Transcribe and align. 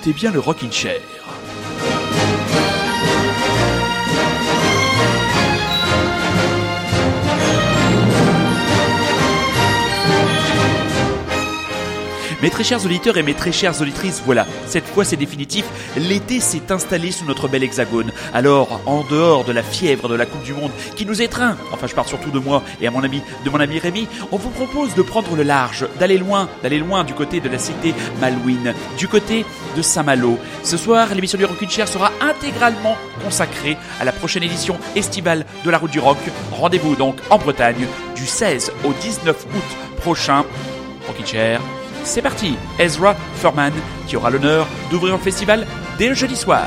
Écoutez 0.00 0.12
bien 0.12 0.30
le 0.30 0.38
Rockin' 0.38 0.70
Chair. 0.70 1.27
Mes 12.40 12.50
très 12.50 12.62
chers 12.62 12.84
auditeurs 12.84 13.16
et 13.16 13.24
mes 13.24 13.34
très 13.34 13.50
chères 13.50 13.80
auditrices, 13.80 14.22
voilà, 14.24 14.46
cette 14.64 14.86
fois 14.86 15.04
c'est 15.04 15.16
définitif, 15.16 15.64
l'été 15.96 16.38
s'est 16.38 16.70
installé 16.70 17.10
sous 17.10 17.24
notre 17.24 17.48
bel 17.48 17.64
hexagone. 17.64 18.12
Alors, 18.32 18.80
en 18.86 19.02
dehors 19.02 19.44
de 19.44 19.50
la 19.50 19.64
fièvre 19.64 20.08
de 20.08 20.14
la 20.14 20.24
Coupe 20.24 20.44
du 20.44 20.52
Monde 20.52 20.70
qui 20.94 21.04
nous 21.04 21.20
étreint, 21.20 21.56
enfin 21.72 21.88
je 21.88 21.96
parle 21.96 22.06
surtout 22.06 22.30
de 22.30 22.38
moi 22.38 22.62
et 22.80 22.86
à 22.86 22.92
mon 22.92 23.02
ami, 23.02 23.22
de 23.44 23.50
mon 23.50 23.58
ami 23.58 23.80
Rémi, 23.80 24.06
on 24.30 24.36
vous 24.36 24.50
propose 24.50 24.94
de 24.94 25.02
prendre 25.02 25.34
le 25.34 25.42
large, 25.42 25.88
d'aller 25.98 26.16
loin, 26.16 26.48
d'aller 26.62 26.78
loin 26.78 27.02
du 27.02 27.12
côté 27.12 27.40
de 27.40 27.48
la 27.48 27.58
cité 27.58 27.92
Malouine, 28.20 28.72
du 28.96 29.08
côté 29.08 29.44
de 29.76 29.82
Saint-Malo. 29.82 30.38
Ce 30.62 30.76
soir, 30.76 31.12
l'émission 31.16 31.38
du 31.38 31.44
Rock 31.44 31.68
Chair 31.68 31.88
sera 31.88 32.12
intégralement 32.20 32.96
consacrée 33.24 33.76
à 34.00 34.04
la 34.04 34.12
prochaine 34.12 34.44
édition 34.44 34.78
estivale 34.94 35.44
de 35.64 35.70
la 35.70 35.78
Route 35.78 35.90
du 35.90 35.98
Rock. 35.98 36.18
Rendez-vous 36.52 36.94
donc 36.94 37.16
en 37.30 37.38
Bretagne 37.38 37.86
du 38.14 38.26
16 38.26 38.70
au 38.84 38.92
19 38.92 39.44
août 39.44 39.96
prochain. 39.96 40.44
Rock 41.08 41.26
Chair, 41.26 41.60
c'est 42.04 42.22
parti, 42.22 42.56
Ezra 42.78 43.14
Furman 43.36 43.72
qui 44.06 44.16
aura 44.16 44.30
l'honneur 44.30 44.66
d'ouvrir 44.90 45.14
le 45.14 45.20
festival 45.20 45.66
dès 45.98 46.08
le 46.08 46.14
jeudi 46.14 46.36
soir. 46.36 46.66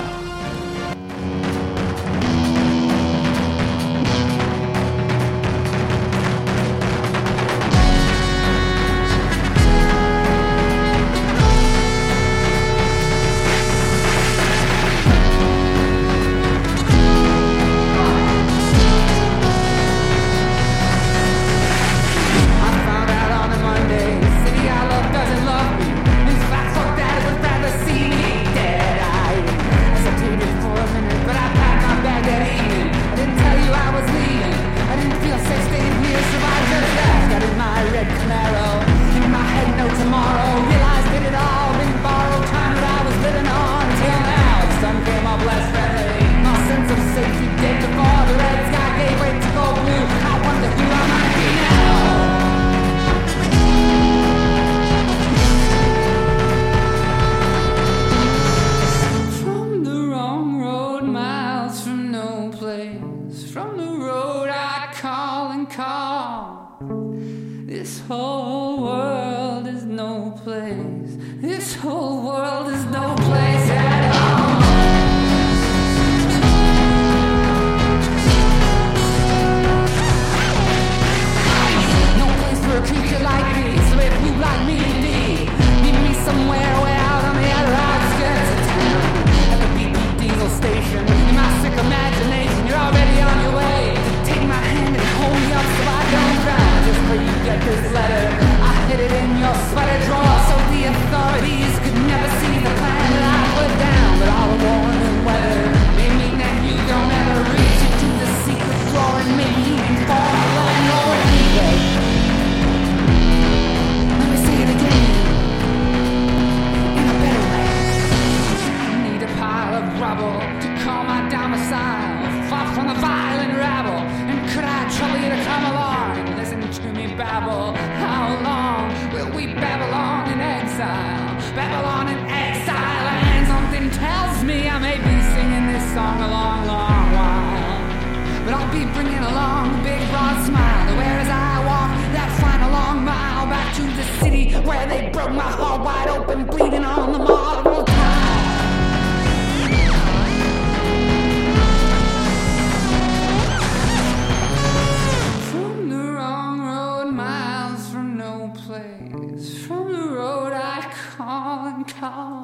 how 162.01 162.39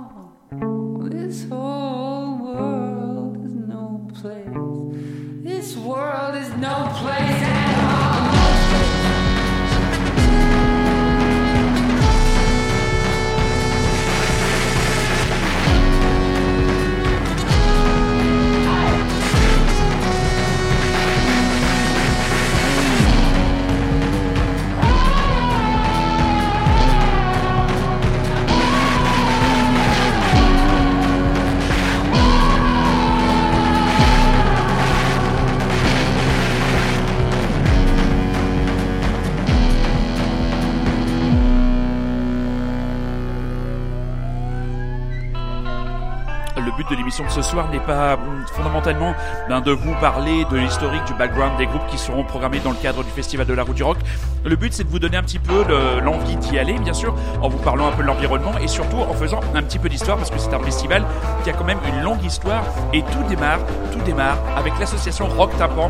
n'est 47.71 47.79
pas 47.79 48.13
hum, 48.13 48.45
fondamentalement 48.53 49.13
ben, 49.49 49.61
de 49.61 49.71
vous 49.71 49.93
parler 49.99 50.45
de 50.51 50.57
l'historique, 50.57 51.03
du 51.05 51.13
background 51.13 51.57
des 51.57 51.65
groupes 51.65 51.85
qui 51.87 51.97
seront 51.97 52.23
programmés 52.23 52.59
dans 52.59 52.69
le 52.71 52.75
cadre 52.77 53.03
du 53.03 53.09
Festival 53.11 53.45
de 53.47 53.53
la 53.53 53.63
Route 53.63 53.75
du 53.75 53.83
Rock. 53.83 53.97
Le 54.45 54.55
but 54.55 54.73
c'est 54.73 54.83
de 54.83 54.89
vous 54.89 54.99
donner 54.99 55.17
un 55.17 55.23
petit 55.23 55.39
peu 55.39 55.63
le- 55.67 55.99
l'envie 55.99 56.35
d'y 56.37 56.57
aller, 56.59 56.73
bien 56.79 56.93
sûr, 56.93 57.13
en 57.41 57.49
vous 57.49 57.57
parlant 57.57 57.87
un 57.87 57.91
peu 57.91 58.03
de 58.03 58.07
l'environnement 58.07 58.53
et 58.61 58.67
surtout 58.67 58.97
en 58.97 59.13
faisant 59.13 59.39
un 59.55 59.63
petit 59.63 59.79
peu 59.79 59.89
d'histoire 59.89 60.17
parce 60.17 60.29
que 60.29 60.37
c'est 60.39 60.53
un 60.53 60.59
festival 60.59 61.03
qui 61.43 61.49
a 61.49 61.53
quand 61.53 61.65
même 61.65 61.79
une 61.87 62.01
longue 62.03 62.23
histoire 62.23 62.63
et 62.93 63.01
tout 63.01 63.23
démarre, 63.27 63.59
tout 63.91 63.99
démarre 64.05 64.37
avec 64.55 64.73
l'association 64.79 65.27
Rock 65.27 65.57
Tympan 65.57 65.89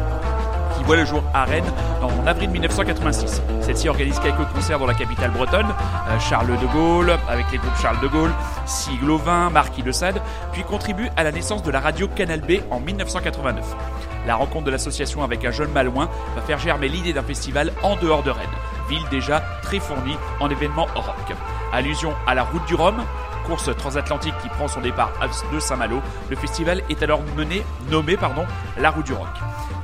qui 0.77 0.83
voit 0.83 0.95
le 0.95 1.05
jour 1.05 1.23
à 1.33 1.45
Rennes 1.45 1.71
en 2.01 2.27
avril 2.27 2.49
1986. 2.49 3.41
Celle-ci 3.61 3.89
organise 3.89 4.19
quelques 4.19 4.45
concerts 4.53 4.79
dans 4.79 4.85
la 4.85 4.93
capitale 4.93 5.31
bretonne, 5.31 5.67
euh, 6.09 6.19
Charles 6.19 6.57
de 6.59 6.67
Gaulle, 6.67 7.17
avec 7.27 7.51
les 7.51 7.57
groupes 7.57 7.77
Charles 7.81 7.99
de 7.99 8.07
Gaulle, 8.07 8.31
Sigle 8.65 9.11
au 9.11 9.17
vin, 9.17 9.49
Marquis 9.49 9.83
de 9.83 9.91
Sade, 9.91 10.21
puis 10.51 10.63
contribue 10.63 11.09
à 11.15 11.23
la 11.23 11.31
naissance 11.31 11.63
de 11.63 11.71
la 11.71 11.79
radio 11.79 12.07
Canal 12.07 12.41
B 12.41 12.61
en 12.69 12.79
1989. 12.79 13.65
La 14.25 14.35
rencontre 14.35 14.65
de 14.65 14.71
l'association 14.71 15.23
avec 15.23 15.45
un 15.45 15.51
jeune 15.51 15.71
Malouin 15.71 16.09
va 16.35 16.41
faire 16.41 16.59
germer 16.59 16.89
l'idée 16.89 17.13
d'un 17.13 17.23
festival 17.23 17.71
en 17.81 17.95
dehors 17.95 18.23
de 18.23 18.31
Rennes, 18.31 18.47
ville 18.89 19.05
déjà 19.09 19.41
très 19.61 19.79
fournie 19.79 20.17
en 20.39 20.49
événements 20.49 20.87
rock. 20.95 21.35
Allusion 21.73 22.13
à 22.25 22.35
la 22.35 22.43
route 22.43 22.65
du 22.65 22.75
Rhum, 22.75 23.03
course 23.47 23.73
transatlantique 23.77 24.33
qui 24.41 24.49
prend 24.49 24.67
son 24.67 24.81
départ 24.81 25.11
de 25.53 25.59
Saint-Malo, 25.59 26.01
le 26.29 26.35
festival 26.35 26.81
est 26.89 27.01
alors 27.01 27.21
mené, 27.37 27.63
nommé 27.89 28.17
pardon, 28.17 28.45
la 28.77 28.91
roue 28.91 29.03
du 29.03 29.13
rock. 29.13 29.27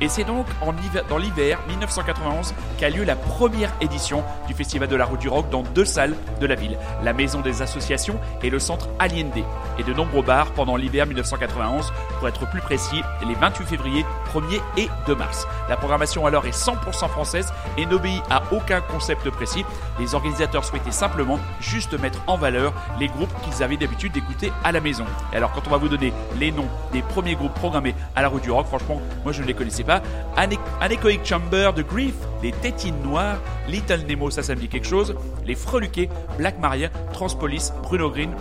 Et 0.03 0.09
c'est 0.09 0.25
donc 0.25 0.45
en 0.59 0.73
dans 1.07 1.17
l'hiver 1.17 1.61
1991 1.69 2.53
qu'a 2.77 2.89
lieu 2.89 3.05
la 3.05 3.15
première 3.15 3.71
édition 3.79 4.21
du 4.47 4.53
Festival 4.53 4.89
de 4.89 4.97
la 4.97 5.05
Roue 5.05 5.15
du 5.15 5.29
Rock 5.29 5.49
dans 5.49 5.63
deux 5.63 5.85
salles 5.85 6.13
de 6.41 6.45
la 6.45 6.55
ville, 6.55 6.77
la 7.05 7.13
Maison 7.13 7.39
des 7.39 7.61
Associations 7.61 8.19
et 8.41 8.49
le 8.49 8.59
Centre 8.59 8.89
Allende, 8.99 9.45
et 9.79 9.83
de 9.83 9.93
nombreux 9.93 10.21
bars 10.21 10.51
pendant 10.51 10.75
l'hiver 10.75 11.05
1991, 11.05 11.93
pour 12.19 12.27
être 12.27 12.49
plus 12.49 12.59
précis, 12.59 13.01
les 13.25 13.33
28 13.33 13.65
février, 13.65 14.05
1er 14.33 14.61
et 14.77 14.89
2 15.07 15.15
mars. 15.15 15.47
La 15.69 15.77
programmation 15.77 16.25
alors 16.25 16.45
est 16.45 16.57
100% 16.57 17.09
française 17.09 17.53
et 17.77 17.85
n'obéit 17.85 18.21
à 18.29 18.43
aucun 18.51 18.81
concept 18.81 19.29
précis. 19.29 19.65
Les 19.99 20.15
organisateurs 20.15 20.65
souhaitaient 20.65 20.91
simplement 20.91 21.39
juste 21.59 21.99
mettre 21.99 22.19
en 22.27 22.37
valeur 22.37 22.73
les 22.99 23.07
groupes 23.07 23.33
qu'ils 23.43 23.63
avaient 23.63 23.77
d'habitude 23.77 24.13
d'écouter 24.13 24.51
à 24.63 24.71
la 24.71 24.79
maison. 24.79 25.05
Et 25.31 25.37
alors 25.37 25.51
quand 25.51 25.67
on 25.67 25.71
va 25.71 25.77
vous 25.77 25.89
donner 25.89 26.13
les 26.39 26.51
noms 26.51 26.67
des 26.91 27.01
premiers 27.01 27.35
groupes 27.35 27.53
programmés 27.53 27.95
à 28.15 28.21
la 28.21 28.27
Roue 28.27 28.39
du 28.39 28.51
Rock, 28.51 28.67
franchement, 28.67 29.01
moi 29.23 29.31
je 29.31 29.41
ne 29.41 29.47
les 29.47 29.53
connaissais 29.53 29.83
pas. 29.83 30.01
Anechoic 30.35 31.25
Chamber 31.25 31.73
de 31.73 31.81
Grief, 31.81 32.15
les 32.41 32.51
Tétines 32.51 33.01
Noires, 33.03 33.37
Little 33.67 34.05
Nemo, 34.07 34.29
ça 34.29 34.43
ça 34.43 34.55
me 34.55 34.59
dit 34.59 34.67
quelque 34.67 34.87
chose, 34.87 35.15
les 35.45 35.55
Freluquets, 35.55 36.09
Black 36.37 36.59
Maria, 36.59 36.89
Transpolis, 37.13 37.71
Bruno 37.83 38.09
Green, 38.09 38.31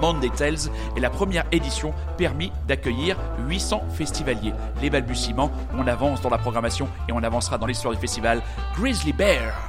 Monday 0.00 0.30
et 0.96 1.00
la 1.00 1.10
première 1.10 1.44
édition 1.52 1.92
permis 2.16 2.52
d'accueillir 2.66 3.16
800 3.48 3.82
festivaliers. 3.90 4.52
Les 4.80 4.90
balbutiements, 4.90 5.50
on 5.76 5.86
avance 5.86 6.20
dans 6.20 6.30
la 6.30 6.38
programmation 6.38 6.88
et 7.08 7.12
on 7.12 7.22
avancera 7.22 7.58
dans 7.58 7.66
l'histoire 7.66 7.94
du 7.94 8.00
festival 8.00 8.42
Grizzly 8.76 9.12
Bear. 9.12 9.67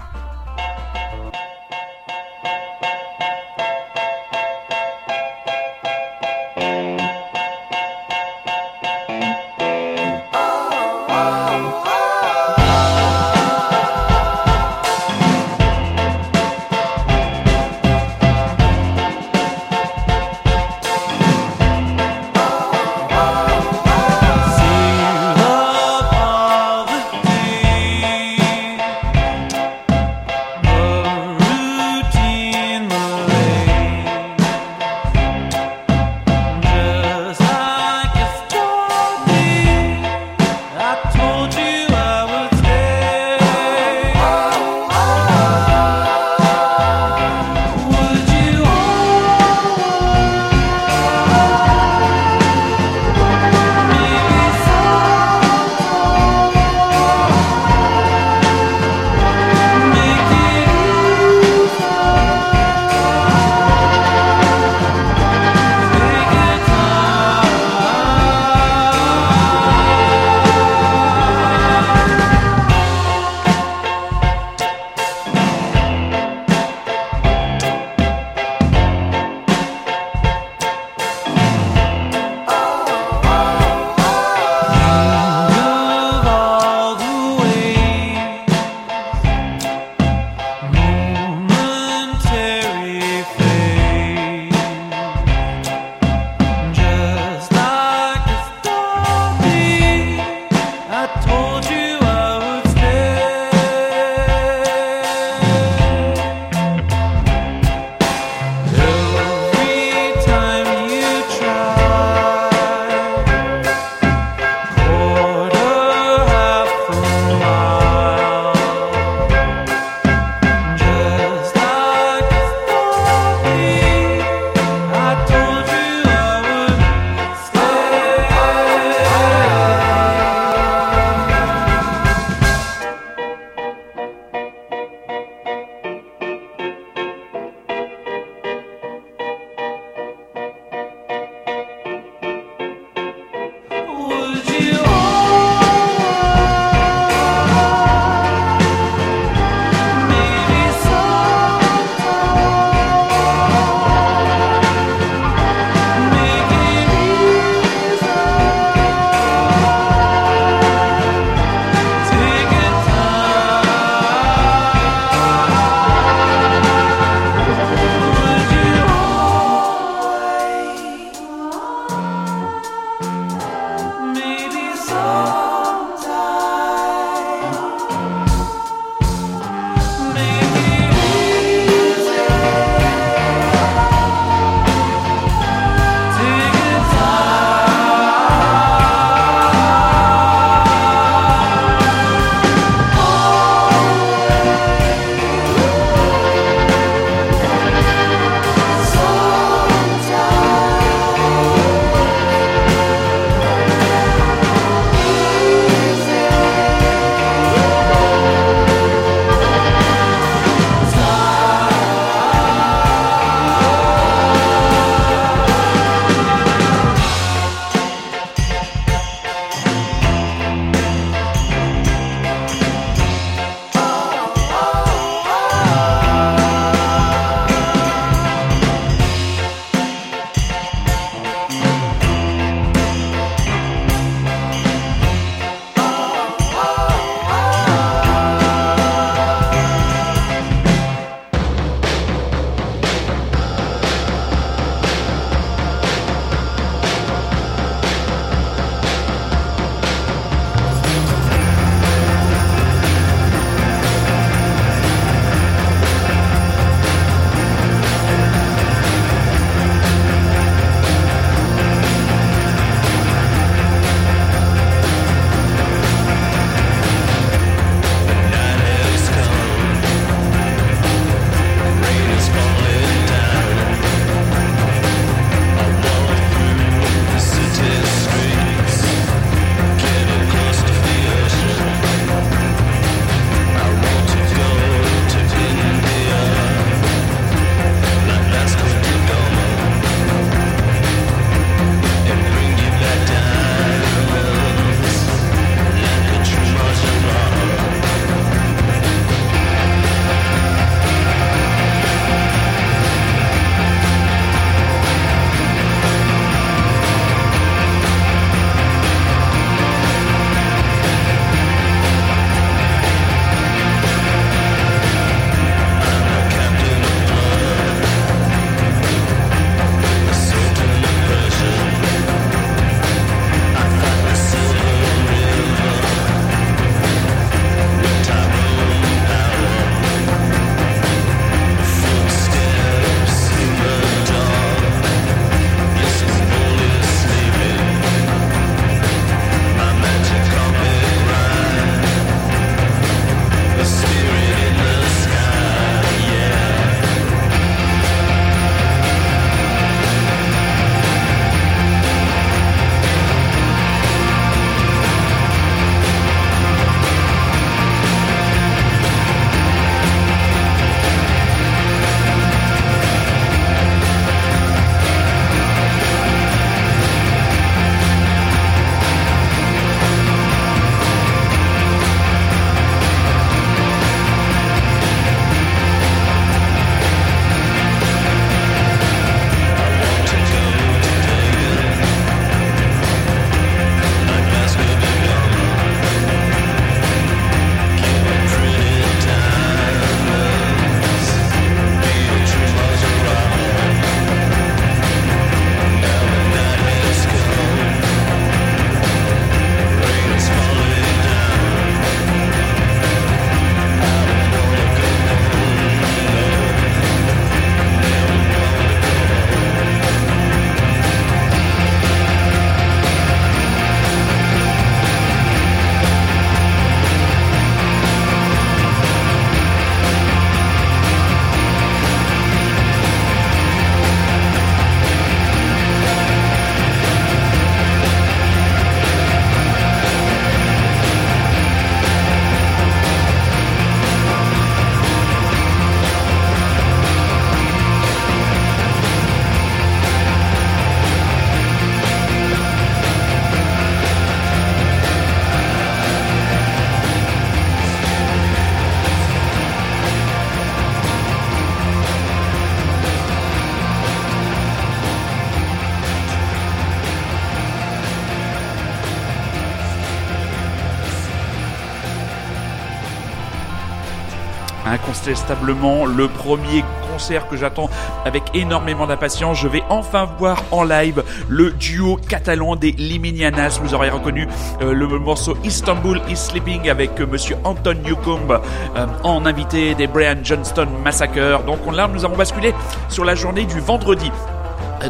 Incontestablement 464.99 465.85
le 465.85 466.07
premier 466.07 466.63
concert 466.91 467.27
que 467.29 467.37
j'attends 467.37 467.69
avec 468.05 468.23
énormément 468.33 468.85
d'impatience. 468.85 469.39
Je 469.39 469.47
vais 469.47 469.63
enfin 469.69 470.09
voir 470.17 470.43
en 470.51 470.63
live 470.63 471.03
le 471.27 471.51
duo 471.51 471.97
catalan 471.97 472.55
des 472.55 472.71
Liminianas. 472.71 473.59
Vous 473.61 473.73
aurez 473.73 473.89
reconnu 473.89 474.27
euh, 474.61 474.73
le 474.73 474.87
morceau 474.87 475.37
Istanbul 475.43 476.01
is 476.09 476.17
Sleeping 476.17 476.69
avec 476.69 476.99
euh, 476.99 477.05
monsieur 477.05 477.37
Anton 477.43 477.77
Newcomb 477.83 478.29
euh, 478.31 478.85
en 479.03 479.25
invité 479.25 479.73
des 479.75 479.87
Brian 479.87 480.17
Johnston 480.23 480.67
Massacre. 480.83 481.43
Donc 481.45 481.59
là, 481.73 481.87
nous 481.87 482.03
avons 482.03 482.17
basculé 482.17 482.53
sur 482.89 483.05
la 483.05 483.15
journée 483.15 483.45
du 483.45 483.59
vendredi. 483.59 484.11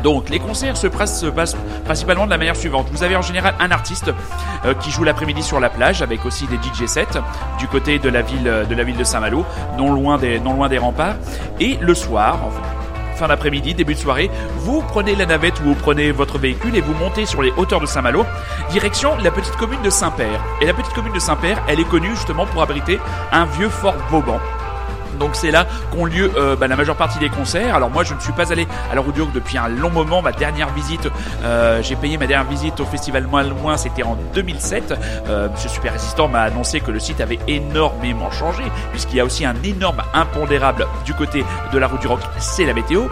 Donc 0.03 0.29
les 0.29 0.39
concerts 0.39 0.77
se 0.77 0.87
passent, 0.87 1.19
se 1.19 1.25
passent, 1.25 1.55
principalement 1.85 2.25
de 2.25 2.31
la 2.31 2.37
manière 2.37 2.55
suivante. 2.55 2.87
Vous 2.91 3.03
avez 3.03 3.15
en 3.15 3.21
général 3.21 3.55
un 3.59 3.71
artiste 3.71 4.11
euh, 4.65 4.73
qui 4.75 4.91
joue 4.91 5.03
l'après-midi 5.03 5.43
sur 5.43 5.59
la 5.59 5.69
plage 5.69 6.01
avec 6.01 6.25
aussi 6.25 6.47
des 6.47 6.57
DJ 6.57 6.85
sets 6.87 7.19
du 7.57 7.67
côté 7.67 7.99
de 7.99 8.09
la 8.09 8.21
ville 8.21 8.97
de 8.97 9.03
Saint-Malo, 9.03 9.45
non 9.77 9.91
loin 9.91 10.17
des 10.17 10.77
remparts. 10.77 11.15
Et 11.59 11.77
le 11.81 11.93
soir, 11.93 12.39
fin 13.19 13.27
d'après-midi, 13.27 13.73
début 13.73 13.95
de 13.95 13.99
soirée, 13.99 14.31
vous 14.59 14.81
prenez 14.81 15.13
la 15.13 15.25
navette 15.25 15.59
ou 15.59 15.63
vous 15.65 15.75
prenez 15.75 16.11
votre 16.11 16.37
véhicule 16.37 16.75
et 16.77 16.81
vous 16.81 16.93
montez 16.93 17.25
sur 17.25 17.41
les 17.41 17.51
hauteurs 17.57 17.81
de 17.81 17.85
Saint-Malo, 17.85 18.25
direction 18.71 19.17
la 19.17 19.29
petite 19.29 19.55
commune 19.57 19.81
de 19.81 19.89
Saint-Père. 19.89 20.41
Et 20.61 20.65
la 20.65 20.73
petite 20.73 20.93
commune 20.93 21.13
de 21.13 21.19
Saint-Père, 21.19 21.61
elle 21.67 21.81
est 21.81 21.87
connue 21.89 22.15
justement 22.15 22.45
pour 22.45 22.61
abriter 22.61 22.97
un 23.33 23.45
vieux 23.45 23.69
fort 23.69 23.97
Vauban. 24.09 24.39
Donc 25.19 25.35
c'est 25.35 25.51
là 25.51 25.67
qu'ont 25.91 26.05
lieu 26.05 26.31
euh, 26.37 26.55
bah, 26.55 26.67
la 26.67 26.75
majeure 26.75 26.95
partie 26.95 27.19
des 27.19 27.29
concerts. 27.29 27.75
Alors 27.75 27.89
moi 27.89 28.03
je 28.03 28.13
ne 28.13 28.19
suis 28.19 28.33
pas 28.33 28.51
allé 28.51 28.67
à 28.91 28.95
la 28.95 29.01
Route 29.01 29.15
depuis 29.33 29.57
un 29.57 29.67
long 29.67 29.89
moment. 29.89 30.21
Ma 30.21 30.31
dernière 30.31 30.69
visite, 30.73 31.09
euh, 31.43 31.81
j'ai 31.83 31.95
payé 31.95 32.17
ma 32.17 32.27
dernière 32.27 32.49
visite 32.49 32.79
au 32.79 32.85
festival 32.85 33.27
Moins 33.27 33.43
Loin, 33.43 33.77
c'était 33.77 34.03
en 34.03 34.17
2007. 34.33 34.93
Euh, 35.27 35.49
Monsieur 35.49 35.69
Super 35.69 35.93
Résistant 35.93 36.27
m'a 36.27 36.41
annoncé 36.41 36.79
que 36.79 36.91
le 36.91 36.99
site 36.99 37.21
avait 37.21 37.39
énormément 37.47 38.31
changé 38.31 38.63
puisqu'il 38.91 39.17
y 39.17 39.19
a 39.19 39.25
aussi 39.25 39.45
un 39.45 39.55
énorme 39.63 40.01
impondérable 40.13 40.87
du 41.05 41.13
côté 41.13 41.43
de 41.73 41.77
la 41.77 41.87
route 41.87 42.01
du 42.01 42.07
rock, 42.07 42.21
c'est 42.37 42.65
la 42.65 42.73
météo 42.73 43.07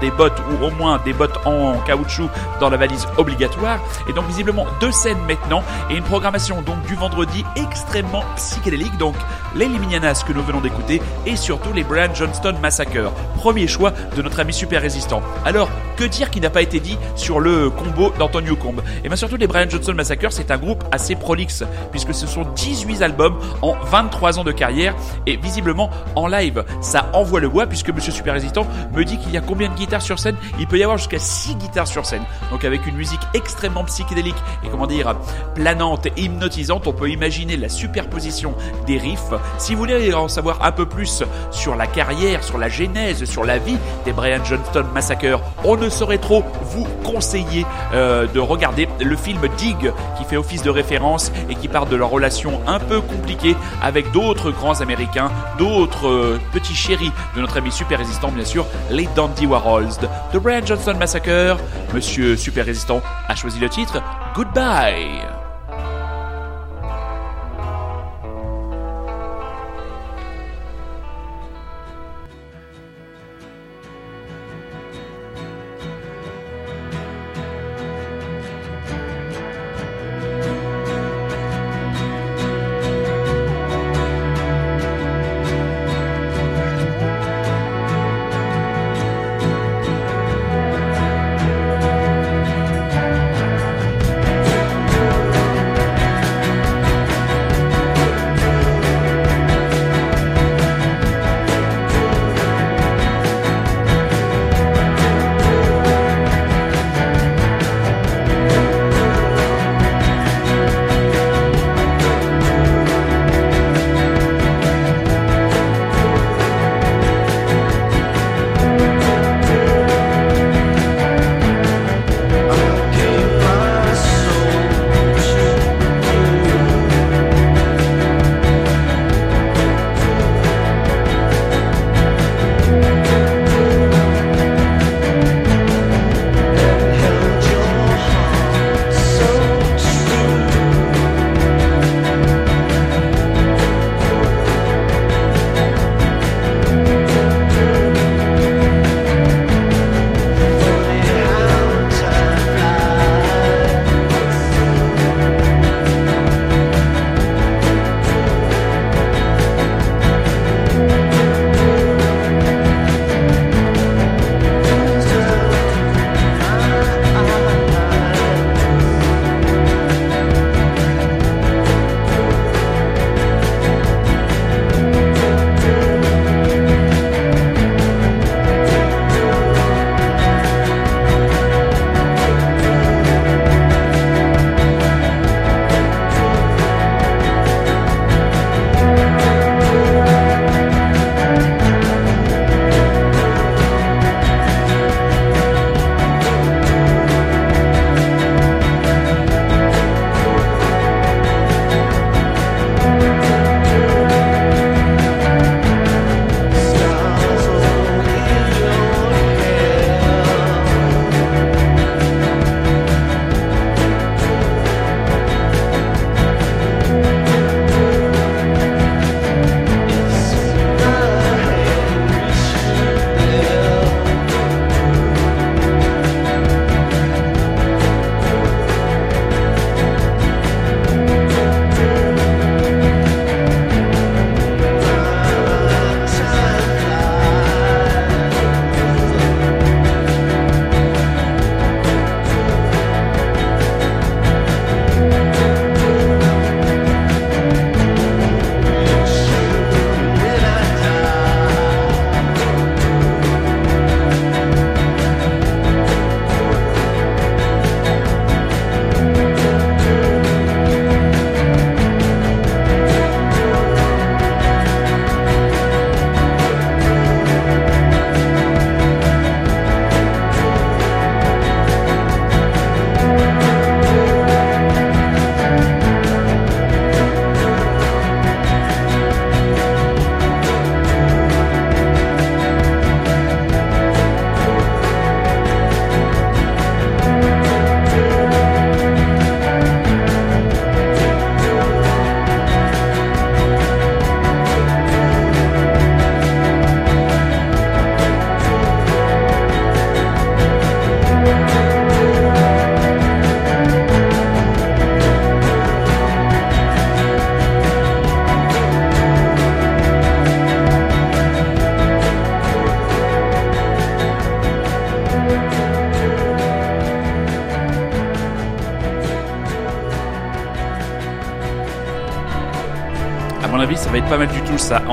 des 0.00 0.10
bottes 0.10 0.40
ou 0.50 0.64
au 0.64 0.70
moins 0.70 0.98
des 1.04 1.12
bottes 1.12 1.38
en 1.44 1.78
caoutchouc 1.86 2.30
dans 2.60 2.70
la 2.70 2.78
valise 2.78 3.06
obligatoire. 3.18 3.78
Et 4.08 4.12
donc 4.12 4.26
visiblement 4.26 4.66
deux 4.80 4.90
scènes 4.90 5.20
maintenant 5.28 5.62
et 5.90 5.96
une 5.96 6.02
programmation 6.02 6.62
donc 6.62 6.80
du 6.86 6.94
vendredi 6.94 7.44
extrêmement 7.56 8.24
psychédélique. 8.36 8.96
Donc 8.96 9.14
les 9.54 9.66
Liminianas 9.66 10.24
que 10.26 10.32
nous 10.32 10.42
venons 10.42 10.60
d'écouter 10.60 11.02
et 11.26 11.36
surtout 11.36 11.72
les 11.74 11.84
Brian 11.84 12.14
Johnston 12.14 12.54
Massacre. 12.62 13.12
Premier 13.36 13.66
choix 13.66 13.92
de 14.16 14.22
notre 14.22 14.40
ami 14.40 14.54
super 14.54 14.80
résistant. 14.80 15.22
Alors 15.44 15.68
que 16.00 16.04
dire 16.06 16.30
qui 16.30 16.40
n'a 16.40 16.48
pas 16.48 16.62
été 16.62 16.80
dit 16.80 16.96
sur 17.14 17.40
le 17.40 17.68
combo 17.68 18.10
d'Antonio 18.18 18.56
Combe 18.56 18.80
Et 19.04 19.08
bien 19.08 19.16
surtout 19.16 19.36
les 19.36 19.46
Brian 19.46 19.68
Johnston 19.68 19.92
Massacre 19.92 20.32
c'est 20.32 20.50
un 20.50 20.56
groupe 20.56 20.82
assez 20.92 21.14
prolixe 21.14 21.62
puisque 21.90 22.14
ce 22.14 22.26
sont 22.26 22.46
18 22.56 23.02
albums 23.02 23.38
en 23.60 23.74
23 23.74 24.38
ans 24.38 24.44
de 24.44 24.52
carrière 24.52 24.94
et 25.26 25.36
visiblement 25.36 25.90
en 26.16 26.26
live 26.26 26.64
ça 26.80 27.10
envoie 27.12 27.40
le 27.40 27.50
bois 27.50 27.66
puisque 27.66 27.90
Monsieur 27.90 28.12
Super 28.12 28.32
Résistant 28.32 28.66
me 28.94 29.04
dit 29.04 29.18
qu'il 29.18 29.30
y 29.32 29.36
a 29.36 29.42
combien 29.42 29.68
de 29.68 29.74
guitares 29.74 30.00
sur 30.00 30.18
scène? 30.18 30.36
Il 30.58 30.66
peut 30.66 30.78
y 30.78 30.82
avoir 30.82 30.96
jusqu'à 30.96 31.18
6 31.18 31.56
guitares 31.56 31.86
sur 31.86 32.06
scène. 32.06 32.22
Donc 32.50 32.64
avec 32.64 32.86
une 32.86 32.96
musique 32.96 33.20
extrêmement 33.34 33.84
psychédélique 33.84 34.36
et 34.64 34.68
comment 34.68 34.86
dire 34.86 35.14
planante 35.54 36.06
et 36.06 36.12
hypnotisante, 36.16 36.86
on 36.86 36.94
peut 36.94 37.10
imaginer 37.10 37.58
la 37.58 37.68
superposition 37.68 38.54
des 38.86 38.96
riffs. 38.96 39.34
Si 39.58 39.74
vous 39.74 39.80
voulez 39.80 40.14
en 40.14 40.28
savoir 40.28 40.64
un 40.64 40.72
peu 40.72 40.86
plus 40.86 41.22
sur 41.50 41.76
la 41.76 41.86
carrière, 41.86 42.42
sur 42.42 42.56
la 42.56 42.70
genèse, 42.70 43.26
sur 43.26 43.44
la 43.44 43.58
vie 43.58 43.76
des 44.06 44.12
Brian 44.12 44.42
Johnston 44.42 44.86
Massacre, 44.94 45.40
on 45.64 45.76
ne 45.76 45.89
saurait 45.90 46.18
trop 46.18 46.44
vous 46.62 46.86
conseiller 47.04 47.66
euh, 47.92 48.26
de 48.26 48.40
regarder 48.40 48.88
le 49.00 49.16
film 49.16 49.40
Dig 49.56 49.92
qui 50.16 50.24
fait 50.24 50.36
office 50.36 50.62
de 50.62 50.70
référence 50.70 51.32
et 51.48 51.54
qui 51.54 51.68
parle 51.68 51.88
de 51.88 51.96
leur 51.96 52.10
relation 52.10 52.60
un 52.66 52.78
peu 52.78 53.00
compliquée 53.00 53.56
avec 53.82 54.10
d'autres 54.12 54.50
grands 54.50 54.80
américains, 54.80 55.30
d'autres 55.58 56.08
euh, 56.08 56.40
petits 56.52 56.74
chéris 56.74 57.12
de 57.36 57.40
notre 57.40 57.58
ami 57.58 57.70
super 57.70 57.98
résistant 57.98 58.30
bien 58.30 58.44
sûr, 58.44 58.66
les 58.90 59.08
Dandy 59.14 59.46
Warhols 59.46 59.96
The 60.32 60.36
Brian 60.36 60.64
Johnson 60.64 60.94
Massacre. 60.98 61.58
Monsieur 61.94 62.36
Super 62.36 62.66
Résistant 62.66 63.02
a 63.28 63.34
choisi 63.34 63.58
le 63.58 63.68
titre. 63.68 64.02
Goodbye. 64.34 65.39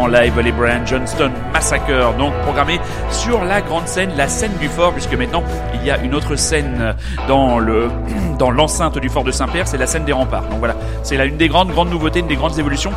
Live, 0.07 0.39
les 0.39 0.51
Brian 0.51 0.85
Johnston 0.85 1.31
Massacre, 1.53 2.13
donc 2.17 2.33
programmé 2.43 2.79
sur 3.09 3.43
la 3.43 3.61
grande 3.61 3.87
scène, 3.87 4.11
la 4.15 4.27
scène 4.27 4.53
du 4.59 4.67
fort, 4.67 4.93
puisque 4.93 5.13
maintenant 5.13 5.43
il 5.73 5.85
y 5.85 5.91
a 5.91 5.97
une 5.99 6.15
autre 6.15 6.35
scène 6.35 6.95
dans 7.27 7.59
dans 8.39 8.51
l'enceinte 8.51 8.97
du 8.97 9.09
fort 9.09 9.23
de 9.23 9.31
Saint-Père, 9.31 9.67
c'est 9.67 9.77
la 9.77 9.87
scène 9.87 10.05
des 10.05 10.13
remparts. 10.13 10.47
Donc 10.49 10.59
voilà, 10.59 10.75
c'est 11.03 11.17
là 11.17 11.25
une 11.25 11.37
des 11.37 11.47
grandes 11.47 11.71
grandes 11.71 11.89
nouveautés, 11.89 12.19
une 12.19 12.27
des 12.27 12.35
grandes 12.35 12.57
évolutions 12.57 12.91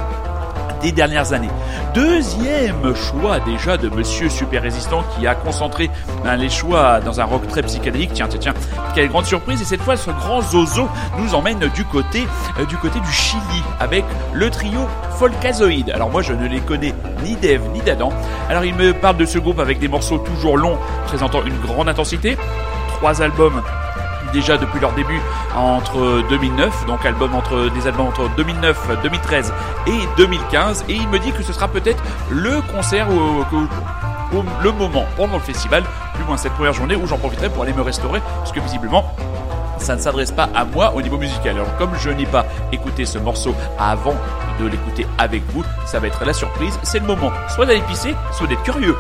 des 0.81 0.93
dernières 0.93 1.33
années. 1.33 1.51
Deuxième 1.95 2.95
choix 2.95 3.41
déjà 3.41 3.77
de 3.77 3.89
Monsieur 3.89 4.29
Super 4.29 4.63
Résistant 4.63 5.05
qui 5.17 5.27
a 5.27 5.35
concentré 5.35 5.91
hein, 6.25 6.37
les 6.37 6.49
choix 6.49 7.01
dans 7.01 7.21
un 7.21 7.25
rock 7.25 7.47
très 7.49 7.63
psychédélique. 7.63 8.13
Tiens, 8.13 8.29
tiens, 8.29 8.39
tiens, 8.41 8.55
quelle 8.95 9.09
grande 9.09 9.27
surprise! 9.27 9.61
Et 9.61 9.65
cette 9.65 9.83
fois, 9.83 9.97
ce 9.97 10.11
grand 10.11 10.41
zozo 10.41 10.89
nous 11.19 11.35
emmène 11.35 11.61
du 11.75 11.85
côté 11.85 12.27
euh, 12.59 12.65
du 12.67 12.77
côté 12.77 13.01
du 13.01 13.13
Chili 13.13 13.63
avec 13.79 14.05
le 14.33 14.51
trio 14.51 14.81
Folkazoid. 15.19 15.91
Alors 15.93 16.11
moi, 16.11 16.23
je 16.23 16.33
ne 16.33 16.47
les 16.47 16.61
connais 16.61 16.95
ni 17.25 17.37
d'Eve 17.37 17.63
ni 17.73 17.81
d'Adam. 17.81 18.13
Alors 18.49 18.65
il 18.65 18.75
me 18.75 18.93
parle 18.93 19.17
de 19.17 19.25
ce 19.25 19.39
groupe 19.39 19.59
avec 19.61 19.79
des 19.79 19.89
morceaux 19.89 20.19
toujours 20.19 20.57
longs, 20.57 20.79
présentant 21.07 21.45
une 21.45 21.59
grande 21.61 21.89
intensité. 21.89 22.37
Trois 22.97 23.23
albums 23.23 23.63
déjà 24.33 24.57
depuis 24.57 24.81
leur 24.81 24.93
début 24.93 25.21
entre 25.57 26.23
2009, 26.29 26.87
donc 26.87 27.05
album 27.05 27.35
entre 27.35 27.69
des 27.71 27.87
albums 27.87 28.07
entre 28.07 28.29
2009, 28.37 29.03
2013 29.03 29.53
et 29.87 29.93
2015, 30.17 30.85
et 30.89 30.95
il 30.95 31.09
me 31.09 31.19
dit 31.19 31.33
que 31.33 31.43
ce 31.43 31.53
sera 31.53 31.69
peut-être 31.69 32.03
le 32.31 32.61
concert 32.73 33.09
ou, 33.11 33.45
le 34.63 34.73
moment 34.73 35.05
pendant 35.17 35.35
le 35.35 35.43
festival, 35.43 35.83
du 36.17 36.25
moins 36.25 36.37
cette 36.37 36.53
première 36.53 36.73
journée 36.73 36.95
où 36.95 37.07
j'en 37.07 37.19
profiterai 37.19 37.51
pour 37.51 37.65
aller 37.65 37.73
me 37.73 37.83
restaurer, 37.83 38.21
parce 38.39 38.53
que 38.53 38.61
visiblement 38.61 39.05
ça 39.79 39.97
ne 39.97 40.01
s'adresse 40.01 40.31
pas 40.31 40.49
à 40.55 40.65
moi 40.65 40.93
au 40.95 41.03
niveau 41.03 41.17
musical. 41.17 41.57
Alors 41.57 41.75
comme 41.77 41.91
je 41.99 42.11
n'ai 42.11 42.27
pas 42.27 42.45
écouté 42.71 43.07
ce 43.07 43.19
morceau 43.19 43.55
avant 43.79 44.15
de 44.61 44.67
l'écouter 44.67 45.07
avec 45.19 45.43
vous, 45.53 45.65
ça 45.87 45.99
va 45.99 46.07
être 46.07 46.25
la 46.25 46.35
surprise. 46.35 46.79
C'est 46.83 46.99
le 46.99 47.07
moment 47.07 47.33
soit 47.49 47.67
d'aller 47.67 47.81
pisser, 47.83 48.15
soit 48.33 48.47
d'être 48.47 48.63
curieux. 48.63 48.95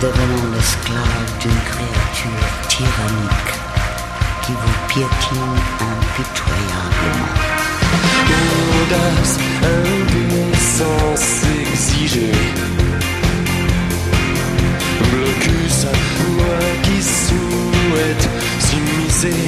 devenant 0.00 0.50
l'esclave 0.54 1.38
d'une 1.40 1.60
créature 1.70 2.46
tyrannique 2.68 3.52
qui 4.42 4.52
vous 4.52 4.78
piétine 4.88 5.56
impitoyablement. 5.80 7.34
L'audace, 8.30 9.38
impuissance 9.62 11.44
exigée. 11.60 12.32
Blocus, 15.10 15.84
à 15.84 15.94
moi 16.30 16.58
qui 16.82 17.02
souhaite 17.02 18.28
s'immiscer. 18.58 19.40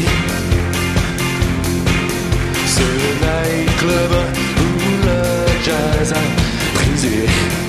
Ce 2.67 2.89
nightclub 3.25 4.13
où 4.61 5.07
le 5.07 5.21
jazz 5.65 6.13
a 6.13 6.79
brisé 6.79 7.68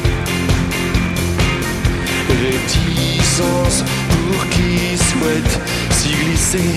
réticence 2.41 3.83
pour 4.09 4.49
qui 4.49 4.97
souhaite 4.97 5.59
s'y 5.91 6.09
glisser. 6.09 6.71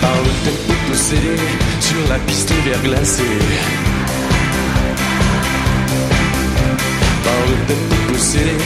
Par 0.00 0.16
le 0.26 0.32
tempo 0.44 0.72
possédé 0.88 1.36
sur 1.80 2.08
la 2.08 2.18
piste 2.20 2.52
verglacée. 2.64 3.38
Par 7.24 7.42
le 7.50 7.56
tempo 7.68 8.12
possédé, 8.12 8.56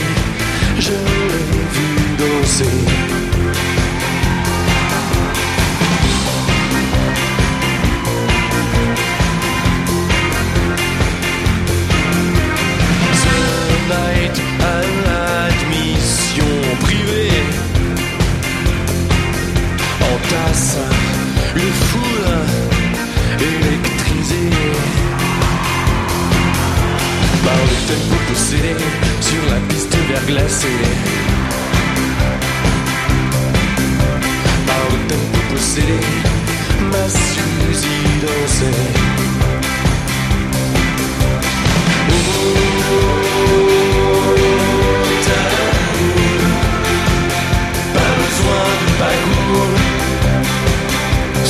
je 0.79 0.91
l'ai 0.91 1.65
vu 1.75 1.89
danser. 2.19 2.77
casse 20.33 20.77
les 21.55 21.73
foules 21.87 22.37
électrisées 23.39 24.51
par 27.45 27.61
le 27.69 27.77
tempo 27.89 28.15
possédé 28.29 28.75
sur 29.21 29.43
la 29.51 29.59
piste 29.69 29.95
verglacée. 30.11 30.81
Par 34.67 34.85
le 34.93 34.99
tempo 35.11 35.39
possédé, 35.51 35.99
ma 36.91 37.05
Suzy 37.09 37.99
dansait. 38.23 38.83
Oh, 42.09 42.21
oh, 42.25 42.53
oh, 42.73 43.03
oh, 43.35 44.39
oh 44.39 44.52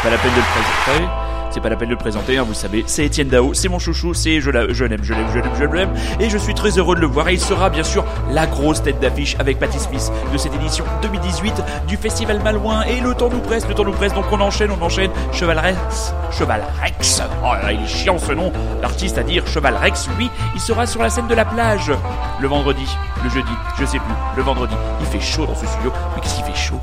c'est 0.00 0.08
pas 0.08 0.10
la 0.10 0.18
peine 0.18 0.32
de 0.32 0.36
le 0.36 0.42
présenter. 0.42 1.10
C'est 1.50 1.60
pas 1.60 1.68
la 1.68 1.74
de 1.74 1.94
présenter, 1.96 2.38
hein, 2.38 2.44
vous 2.46 2.54
savez. 2.54 2.84
C'est 2.86 3.04
Étienne 3.04 3.28
Dao, 3.28 3.54
c'est 3.54 3.68
mon 3.68 3.80
chouchou, 3.80 4.14
c'est 4.14 4.40
je 4.40 4.50
l'aime, 4.50 4.72
je 4.72 4.84
l'aime, 4.84 5.02
je 5.02 5.12
l'aime, 5.12 5.50
je 5.58 5.64
l'aime. 5.64 5.92
Et 6.20 6.30
je 6.30 6.38
suis 6.38 6.54
très 6.54 6.78
heureux 6.78 6.94
de 6.94 7.00
le 7.00 7.08
voir. 7.08 7.28
Et 7.28 7.34
il 7.34 7.40
sera 7.40 7.70
bien 7.70 7.82
sûr 7.82 8.04
la 8.30 8.46
grosse 8.46 8.82
tête 8.82 9.00
d'affiche 9.00 9.36
avec 9.40 9.58
Patty 9.58 9.80
Smith 9.80 10.12
de 10.32 10.38
cette 10.38 10.54
édition 10.54 10.84
2018 11.02 11.62
du 11.88 11.96
Festival 11.96 12.40
Malouin. 12.40 12.82
Et 12.84 13.00
le 13.00 13.14
temps 13.14 13.28
nous 13.28 13.40
presse, 13.40 13.66
le 13.66 13.74
temps 13.74 13.84
nous 13.84 13.92
presse, 13.92 14.14
donc 14.14 14.26
on 14.30 14.40
enchaîne, 14.40 14.70
on 14.70 14.82
enchaîne. 14.82 15.10
Cheval 15.32 15.58
Rex, 15.58 16.14
Cheval 16.30 16.62
Rex. 16.80 17.22
Oh 17.42 17.52
là, 17.60 17.72
il 17.72 17.82
est 17.82 17.88
chiant 17.88 18.18
ce 18.18 18.32
nom. 18.32 18.52
L'artiste 18.80 19.18
à 19.18 19.24
dire 19.24 19.44
Cheval 19.48 19.74
Rex, 19.74 20.08
lui, 20.16 20.30
il 20.54 20.60
sera 20.60 20.86
sur 20.86 21.02
la 21.02 21.10
scène 21.10 21.26
de 21.26 21.34
la 21.34 21.44
plage 21.44 21.92
le 22.40 22.48
vendredi, 22.48 22.86
le 23.24 23.28
jeudi, 23.28 23.52
je 23.78 23.84
sais 23.84 23.98
plus, 23.98 24.14
le 24.36 24.42
vendredi. 24.42 24.74
Il 25.00 25.06
fait 25.06 25.20
chaud 25.20 25.46
dans 25.46 25.56
ce 25.56 25.66
studio, 25.66 25.92
mais 26.14 26.22
qu'est-ce 26.22 26.36
qu'il 26.36 26.44
fait 26.44 26.56
chaud? 26.56 26.80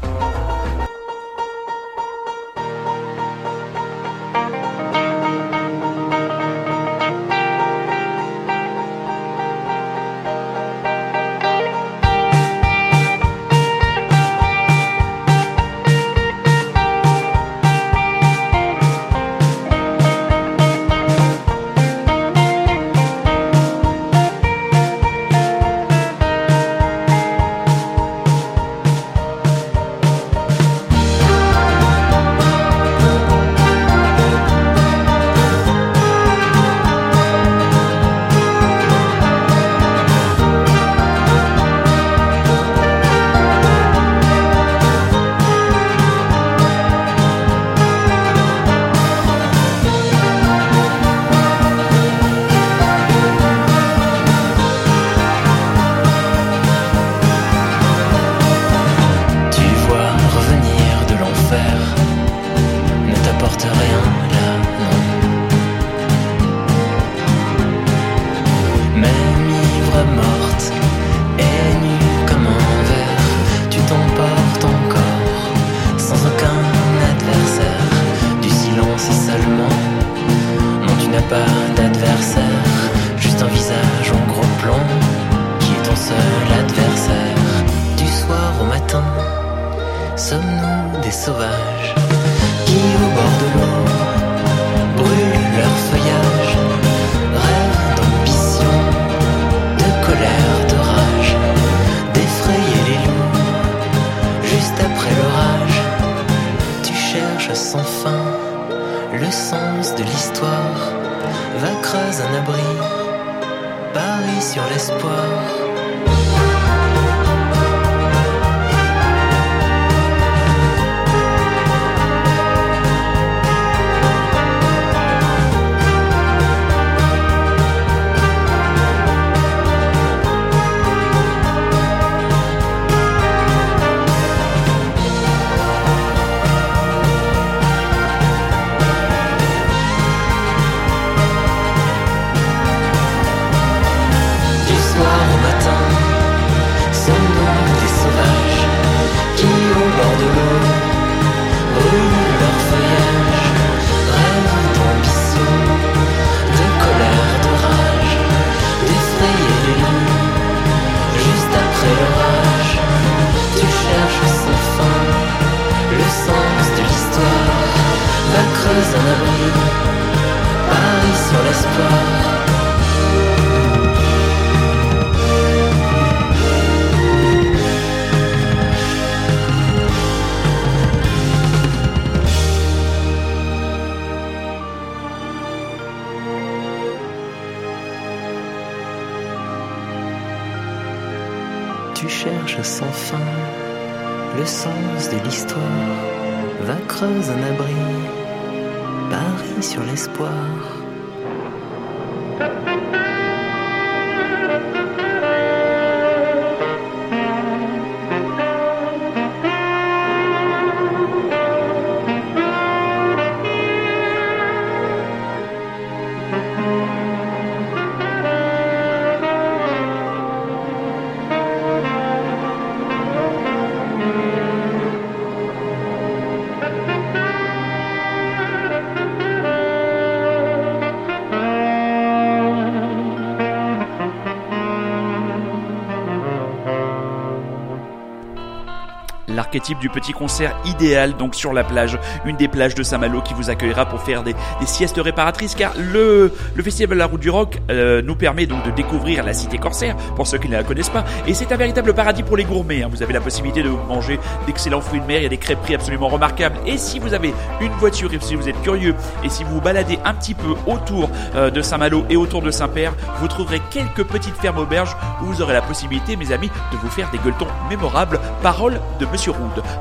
L'archétype 239.48 239.80
du 239.80 239.90
petit 239.90 240.12
concert 240.12 240.58
idéal 240.66 241.16
donc 241.16 241.34
sur 241.34 241.54
la 241.54 241.64
plage, 241.64 241.98
une 242.26 242.36
des 242.36 242.50
plages 242.50 242.76
de 242.76 242.84
Saint-Malo 242.84 243.22
qui 243.22 243.34
vous 243.34 243.50
accueillera 243.50 243.86
pour 243.86 244.02
faire 244.02 244.24
des, 244.24 244.36
siestes 244.66 245.00
réparatrices 245.02 245.56
car 245.56 245.72
le, 245.78 246.34
le 246.54 246.64
festival 246.64 246.98
La 246.98 247.06
Route 247.06 247.22
du 247.22 247.30
Rock 247.30 247.60
euh, 247.70 248.02
nous 248.02 248.16
permet 248.16 248.46
donc 248.46 248.64
de 248.66 248.72
découvrir 248.72 249.24
la 249.24 249.34
cité 249.34 249.58
corsaire 249.58 249.96
pour 250.18 250.28
ceux 250.28 250.38
qui 250.38 250.50
ne 250.50 250.58
la 250.58 250.64
connaissent 250.64 250.90
pas 250.90 251.06
et 251.26 251.34
c'est 251.34 251.52
un 251.54 251.56
véritable 251.56 251.94
paradis 251.94 252.24
pour 252.24 252.36
les 252.36 252.44
gourmets. 252.44 252.84
hein. 252.84 252.90
Vous 252.92 253.02
avez 253.02 253.14
la 253.14 253.22
possibilité 253.22 253.64
de 253.64 253.70
manger 253.70 254.20
d'excellents 254.46 254.82
fruits 254.82 255.00
de 255.00 255.06
mer, 255.06 255.20
il 255.20 255.24
y 255.24 255.28
a 255.28 255.30
des 255.30 255.38
crêperies 255.38 255.76
absolument 255.76 256.10
remarquables 256.10 256.58
et 256.66 256.78
si 256.78 257.00
vous 257.00 257.14
avez 257.14 257.34
une 257.62 257.72
voiture 257.74 258.14
et 258.14 258.20
si 258.20 258.36
vous 258.36 258.50
êtes 258.50 258.62
curieux 258.62 258.96
et 259.24 259.30
si 259.30 259.46
vous 259.46 259.56
vous 259.56 259.62
baladez 259.62 259.98
un 260.04 260.14
petit 260.14 260.34
peu 260.34 260.56
autour 260.66 261.10
euh, 261.36 261.50
de 261.50 261.62
Saint-Malo 261.62 262.06
et 262.10 262.18
autour 262.18 262.42
de 262.42 262.52
Saint-Père, 262.52 262.94
vous 263.22 263.30
trouverez 263.30 263.62
quelques 263.72 264.04
petites 264.04 264.36
fermes 264.36 264.58
auberges 264.58 264.96
où 265.22 265.26
vous 265.28 265.42
aurez 265.42 265.54
la 265.54 265.62
possibilité, 265.62 266.18
mes 266.18 266.34
amis, 266.34 266.50
de 266.74 266.78
vous 266.78 266.90
faire 266.90 267.10
des 267.12 267.18
gueuletons 267.20 267.48
mémorables. 267.70 268.20
Parole 268.44 268.80
de 269.00 269.06
Monsieur 269.06 269.32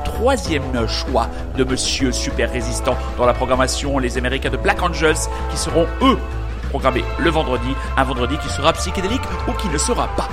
Troisième 0.03 0.87
choix 0.87 1.27
de 1.57 1.63
Monsieur 1.63 2.11
Super 2.11 2.51
Résistant 2.51 2.95
dans 3.17 3.25
la 3.25 3.33
programmation 3.33 3.97
Les 3.99 4.17
Américains 4.17 4.49
de 4.49 4.57
Black 4.57 4.81
Angels, 4.81 5.29
qui 5.51 5.57
seront 5.57 5.85
eux 6.01 6.17
programmés 6.69 7.03
le 7.19 7.29
vendredi, 7.29 7.69
un 7.95 8.03
vendredi 8.03 8.37
qui 8.37 8.49
sera 8.49 8.73
psychédélique 8.73 9.21
ou 9.47 9.53
qui 9.53 9.69
ne 9.69 9.77
sera 9.77 10.07
pas. 10.15 10.27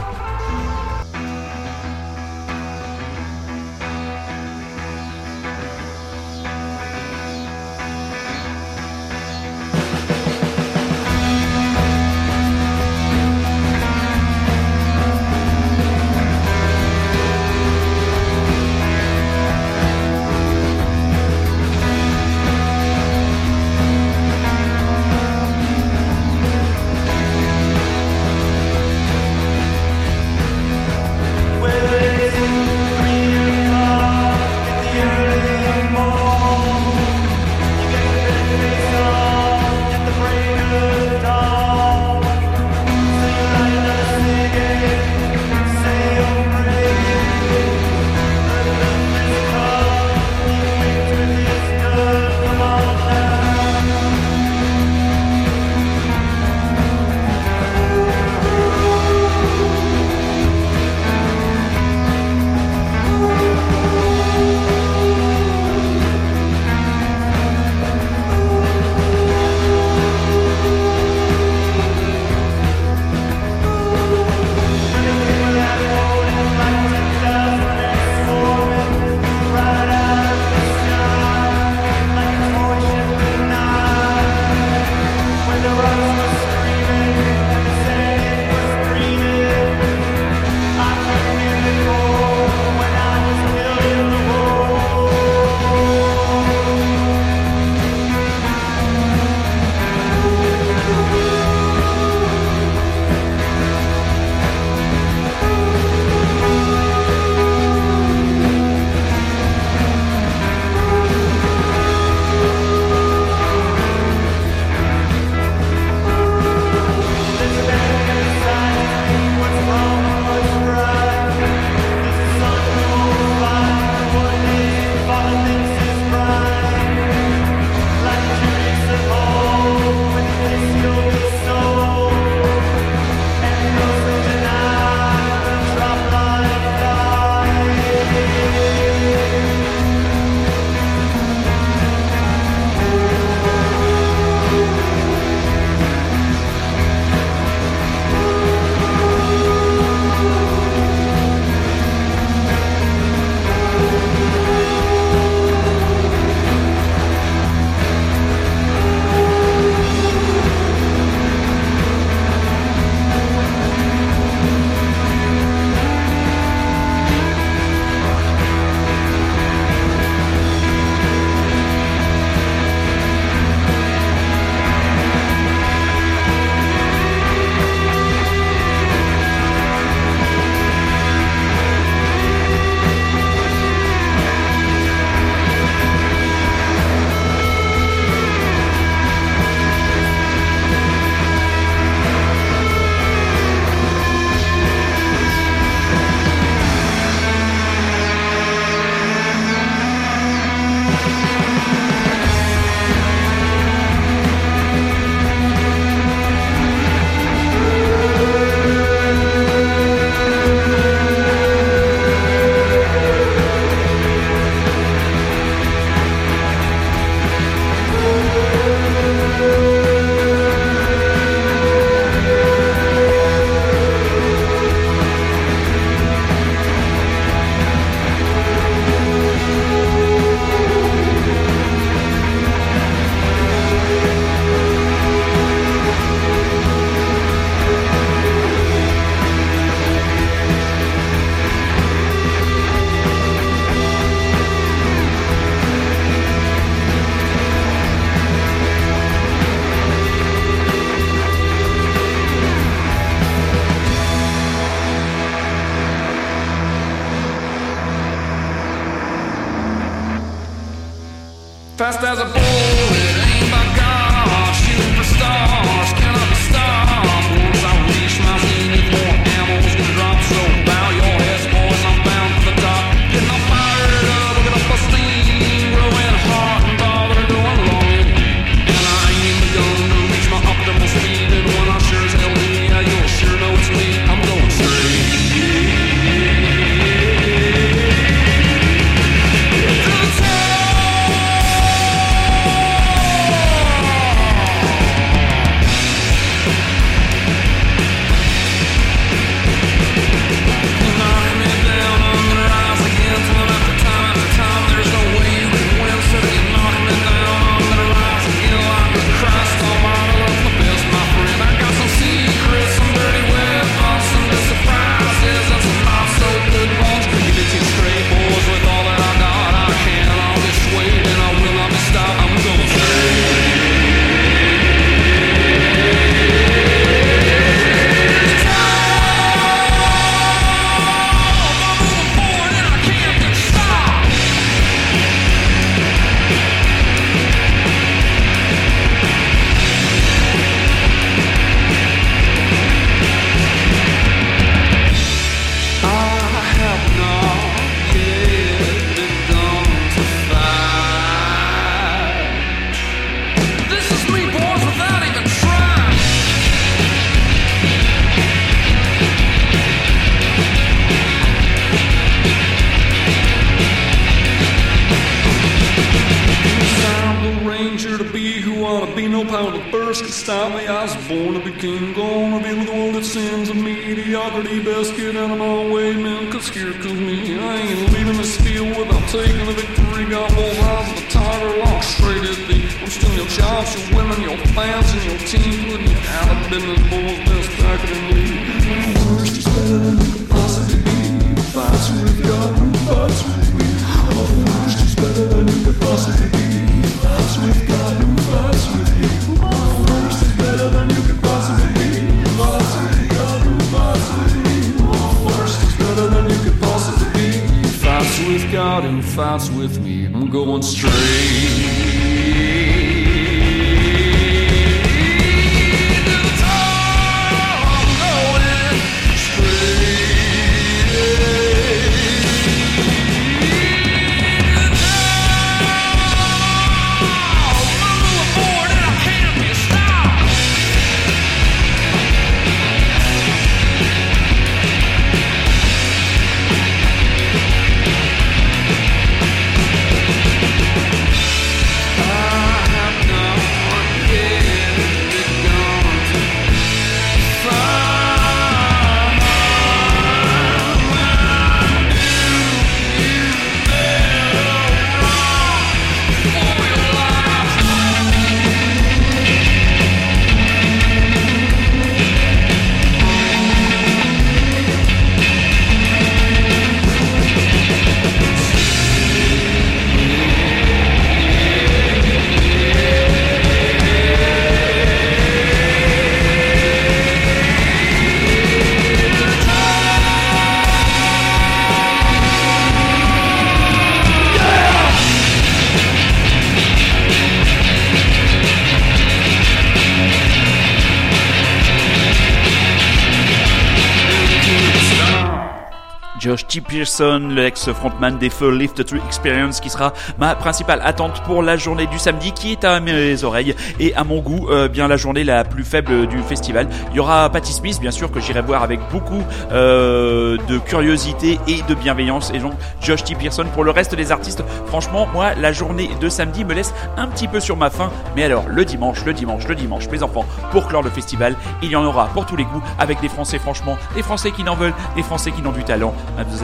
T. 496.54 496.60
Pearson, 496.60 497.30
l'ex-frontman 497.34 498.16
des 498.16 498.30
Full 498.30 498.56
Lift 498.56 498.84
True 498.84 499.00
Experience, 499.06 499.58
qui 499.58 499.70
sera 499.70 499.92
ma 500.18 500.36
principale 500.36 500.80
attente 500.84 501.20
pour 501.24 501.42
la 501.42 501.56
journée 501.56 501.88
du 501.88 501.98
samedi, 501.98 502.30
qui 502.30 502.52
est 502.52 502.62
à 502.62 502.78
mes 502.78 503.24
oreilles 503.24 503.56
et 503.80 503.92
à 503.96 504.04
mon 504.04 504.20
goût, 504.20 504.48
euh, 504.50 504.68
bien 504.68 504.86
la 504.86 504.96
journée 504.96 505.24
la 505.24 505.42
plus 505.42 505.64
faible 505.64 506.06
du 506.06 506.18
festival. 506.18 506.68
Il 506.90 506.96
y 506.96 507.00
aura 507.00 507.28
Patti 507.28 507.52
Smith, 507.52 507.80
bien 507.80 507.90
sûr, 507.90 508.12
que 508.12 508.20
j'irai 508.20 508.40
voir 508.40 508.62
avec 508.62 508.78
beaucoup 508.92 509.20
euh, 509.50 510.36
de 510.46 510.58
curiosité 510.58 511.40
et 511.48 511.62
de 511.62 511.74
bienveillance, 511.74 512.30
et 512.32 512.38
donc 512.38 512.52
Josh 512.80 513.02
T. 513.02 513.16
Pearson. 513.16 513.46
Pour 513.52 513.64
le 513.64 513.72
reste 513.72 513.96
des 513.96 514.12
artistes, 514.12 514.44
franchement, 514.66 515.08
moi, 515.12 515.34
la 515.34 515.50
journée 515.50 515.90
de 516.00 516.08
samedi 516.08 516.44
me 516.44 516.54
laisse 516.54 516.72
un 516.96 517.08
petit 517.08 517.26
peu 517.26 517.40
sur 517.40 517.56
ma 517.56 517.68
faim. 517.68 517.90
Mais 518.14 518.22
alors, 518.22 518.44
le 518.48 518.64
dimanche, 518.64 519.04
le 519.04 519.12
dimanche, 519.12 519.48
le 519.48 519.56
dimanche, 519.56 519.88
mes 519.88 520.04
enfants, 520.04 520.24
pour 520.52 520.68
clore 520.68 520.82
le 520.82 520.90
festival, 520.90 521.34
il 521.62 521.70
y 521.70 521.74
en 521.74 521.84
aura 521.84 522.06
pour 522.14 522.26
tous 522.26 522.36
les 522.36 522.44
goûts, 522.44 522.62
avec 522.78 523.00
des 523.00 523.08
Français, 523.08 523.40
franchement, 523.40 523.76
des 523.96 524.02
Français 524.02 524.30
qui 524.30 524.44
n'en 524.44 524.54
veulent, 524.54 524.74
des 524.94 525.02
Français 525.02 525.32
qui 525.32 525.42
n'ont 525.42 525.50
du 525.50 525.64
talent. 525.64 525.92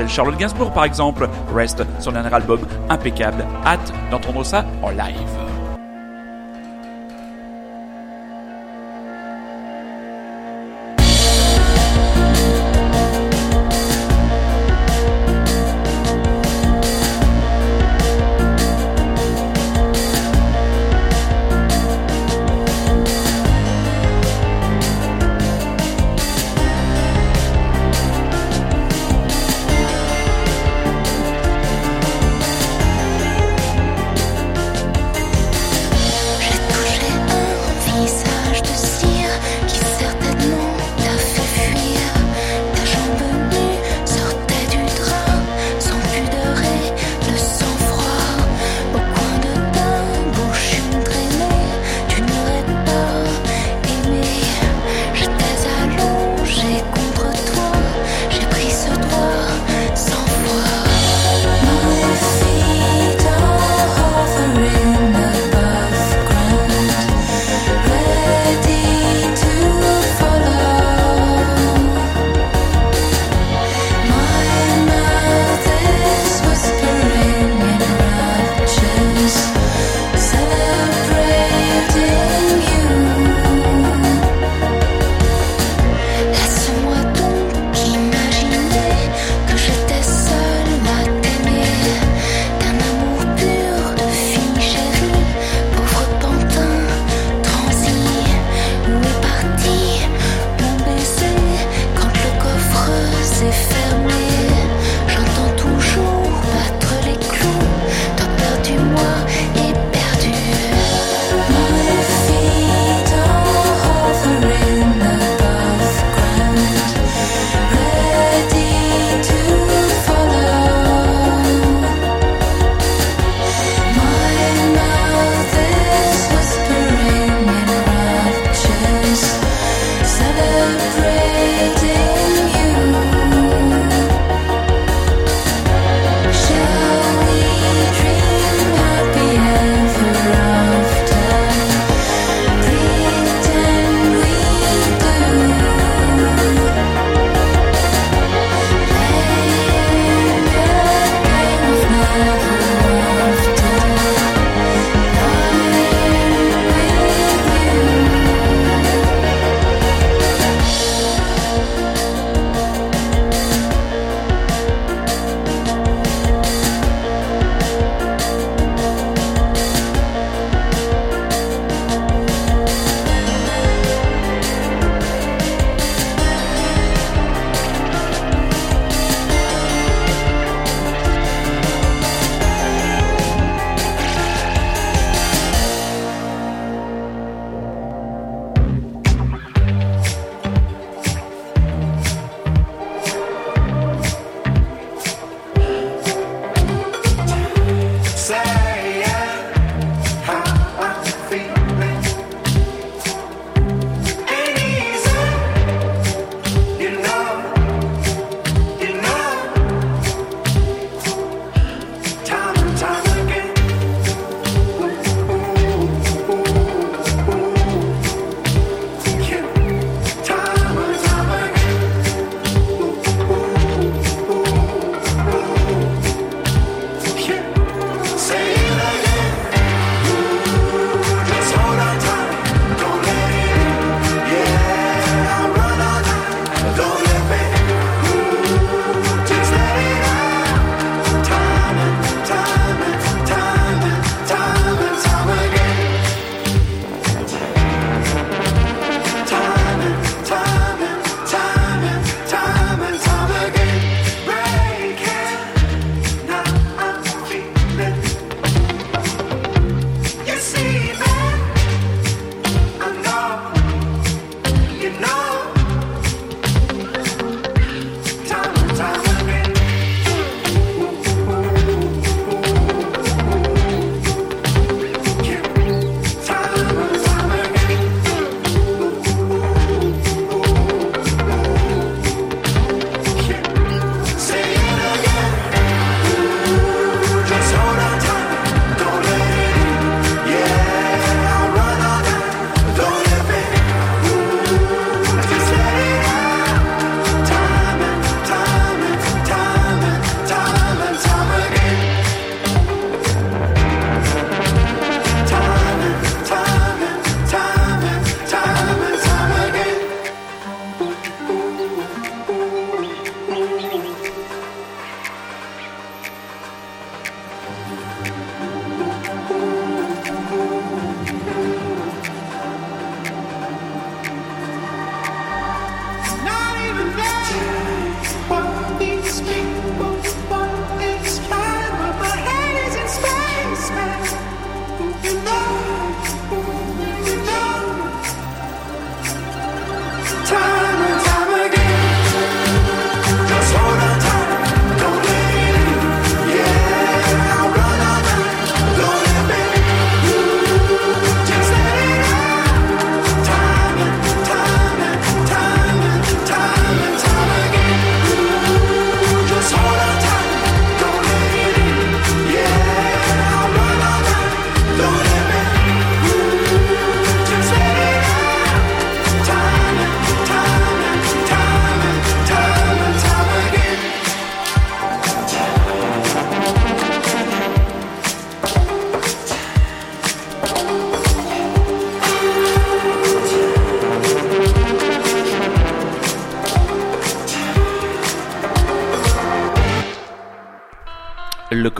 Mademoiselle 0.01 0.09
Charlotte 0.09 0.39
Gainsbourg, 0.39 0.73
par 0.73 0.85
exemple, 0.85 1.29
Rest, 1.55 1.83
son 2.01 2.13
dernier 2.13 2.33
album 2.33 2.61
impeccable. 2.89 3.45
Hâte 3.67 3.93
d'entendre 4.11 4.45
ça 4.45 4.65
en 4.83 4.91
live. 4.91 5.50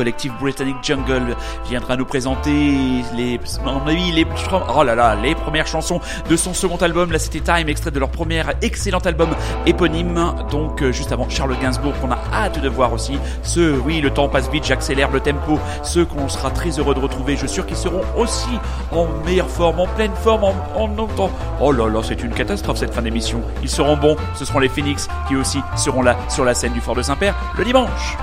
Collectif 0.01 0.33
britannique 0.41 0.79
Jungle 0.83 1.37
viendra 1.69 1.95
nous 1.95 2.07
présenter 2.07 3.03
oh 3.13 4.83
les 5.23 5.35
premières 5.35 5.67
chansons 5.67 6.01
de 6.27 6.37
son 6.37 6.55
second 6.55 6.79
album. 6.79 7.13
Là, 7.13 7.19
c'était 7.19 7.41
Time, 7.41 7.69
extrait 7.69 7.91
de 7.91 7.99
leur 7.99 8.09
premier 8.09 8.43
excellent 8.63 9.01
album 9.01 9.29
éponyme. 9.67 10.33
Donc, 10.51 10.81
euh, 10.81 10.91
juste 10.91 11.13
avant 11.13 11.29
Charles 11.29 11.55
Gainsbourg, 11.61 11.93
qu'on 12.01 12.11
a 12.11 12.19
hâte 12.33 12.63
de 12.63 12.69
voir 12.71 12.95
aussi. 12.95 13.19
Ceux, 13.43 13.79
oui, 13.85 14.01
le 14.01 14.09
temps 14.09 14.31
passe 14.31 14.51
vite, 14.51 14.65
j'accélère 14.65 15.11
le 15.11 15.21
tempo. 15.21 15.59
Ceux 15.83 16.07
qu'on 16.07 16.31
sera 16.31 16.51
très 16.51 16.71
heureux 16.79 16.95
de 16.95 17.01
retrouver. 17.01 17.35
Je 17.35 17.41
suis 17.41 17.57
sûr 17.57 17.67
qu'ils 17.67 17.77
seront 17.77 18.01
aussi 18.17 18.59
en 18.93 19.07
meilleure 19.27 19.51
forme, 19.51 19.81
en 19.81 19.87
pleine 19.87 20.15
forme, 20.15 20.45
en, 20.45 20.55
en. 20.79 21.31
Oh 21.61 21.73
là 21.73 21.91
là, 21.91 22.01
c'est 22.03 22.23
une 22.23 22.33
catastrophe 22.33 22.79
cette 22.79 22.95
fin 22.95 23.03
d'émission. 23.03 23.43
Ils 23.63 23.69
seront 23.69 23.99
bons. 23.99 24.17
Ce 24.35 24.47
seront 24.47 24.61
les 24.61 24.71
Phoenix 24.71 25.09
qui 25.29 25.37
aussi 25.37 25.59
seront 25.77 26.01
là 26.01 26.17
sur 26.31 26.47
la 26.47 26.55
scène 26.55 26.73
du 26.73 26.81
Fort 26.81 26.95
de 26.95 27.03
Saint-Père 27.03 27.35
le 27.59 27.65
dimanche. 27.67 28.17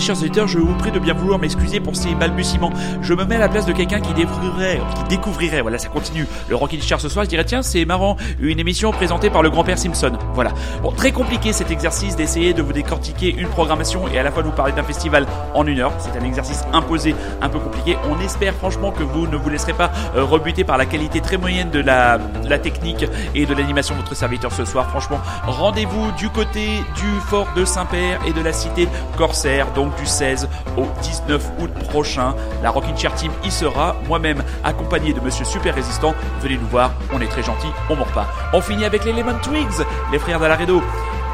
Chers 0.00 0.18
auditeurs, 0.18 0.48
je 0.48 0.58
vous 0.58 0.74
prie 0.74 0.90
de 0.90 0.98
bien 0.98 1.14
vouloir 1.14 1.38
m'excuser 1.38 1.78
pour 1.78 1.94
ces 1.94 2.14
balbutiements. 2.14 2.70
Je 3.02 3.14
me 3.14 3.24
mets 3.24 3.36
à 3.36 3.38
la 3.38 3.48
place 3.48 3.66
de 3.66 3.72
quelqu'un 3.72 4.00
qui 4.00 4.12
découvrirait, 4.14 5.60
voilà, 5.60 5.78
ça 5.78 5.88
continue, 5.88 6.26
le 6.48 6.56
Rockin' 6.56 6.80
Chair 6.80 7.00
ce 7.00 7.08
soir, 7.08 7.24
je 7.24 7.30
dirais, 7.30 7.44
tiens, 7.44 7.62
c'est 7.62 7.84
marrant, 7.84 8.16
une 8.40 8.58
émission 8.58 8.90
présentée 8.92 9.30
par 9.30 9.42
le 9.42 9.50
grand-père 9.50 9.78
Simpson. 9.78 10.12
Voilà. 10.34 10.52
Bon, 10.82 10.90
très 10.90 11.12
compliqué 11.12 11.52
cet 11.52 11.70
exercice 11.70 12.16
d'essayer 12.16 12.54
de 12.54 12.62
vous 12.62 12.72
décortiquer 12.72 13.34
une 13.36 13.48
programmation 13.48 14.08
et 14.08 14.18
à 14.18 14.22
la 14.22 14.30
fois 14.30 14.42
de 14.42 14.48
vous 14.48 14.54
parler 14.54 14.72
d'un 14.72 14.82
festival 14.82 15.26
en 15.54 15.66
une 15.66 15.80
heure. 15.80 15.92
C'est 15.98 16.18
un 16.18 16.24
exercice 16.24 16.64
imposé, 16.72 17.14
un 17.42 17.48
peu 17.48 17.58
compliqué. 17.58 17.96
On 18.10 18.18
espère 18.20 18.54
franchement 18.54 18.92
que 18.92 19.02
vous 19.02 19.26
ne 19.26 19.36
vous 19.36 19.50
laisserez 19.50 19.74
pas 19.74 19.90
euh, 20.16 20.24
rebuter 20.24 20.64
par 20.64 20.78
la 20.78 20.86
qualité 20.86 21.20
très 21.20 21.36
moyenne 21.36 21.70
de 21.70 21.80
la, 21.80 22.18
la 22.48 22.58
technique 22.58 23.04
et 23.34 23.46
de 23.46 23.54
l'animation 23.54 23.94
de 23.94 24.00
votre 24.00 24.16
serviteur 24.16 24.52
ce 24.52 24.64
soir. 24.64 24.88
Franchement, 24.90 25.20
rendez-vous 25.44 26.10
du 26.12 26.28
côté 26.30 26.66
du 26.96 27.20
fort 27.26 27.48
de 27.54 27.64
Saint-Père 27.64 28.20
et 28.26 28.32
de 28.32 28.40
la 28.40 28.52
cité 28.52 28.88
Corsaire, 29.16 29.66
donc 29.74 29.90
du 30.00 30.06
16 30.06 30.48
au 30.76 30.86
19 31.02 31.50
août 31.60 31.70
prochain. 31.90 32.34
La 32.62 32.70
Rockin' 32.70 32.96
Chair 32.96 33.14
Team 33.14 33.32
y 33.44 33.50
sera, 33.50 33.96
moi-même 34.08 34.42
accompagné 34.64 35.12
de 35.12 35.20
Monsieur 35.20 35.44
Super 35.44 35.74
Résistant. 35.74 36.14
Venez 36.40 36.56
nous 36.56 36.66
voir, 36.68 36.92
on 37.12 37.20
est 37.20 37.28
très 37.28 37.42
gentil, 37.42 37.68
on 37.88 37.96
mord 37.96 38.08
pas. 38.08 38.28
On 38.52 38.60
finit 38.60 38.84
avec 38.84 39.04
les 39.04 39.12
Lemon 39.12 39.38
Twigs, 39.42 39.86
les 40.10 40.18
frères 40.18 40.40
d'Alaredo. 40.40 40.82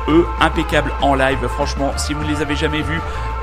Eux, 0.08 0.26
impeccables 0.40 0.92
en 1.02 1.14
live, 1.14 1.46
franchement, 1.48 1.92
si 1.96 2.14
vous 2.14 2.22
ne 2.22 2.28
les 2.28 2.40
avez 2.40 2.54
jamais 2.54 2.82
vus, 2.82 3.00